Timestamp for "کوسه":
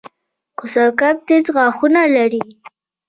0.57-0.83